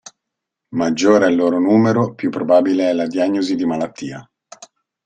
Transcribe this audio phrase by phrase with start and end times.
[0.71, 4.27] Maggiore è il loro numero, più probabile è la diagnosi di malattia.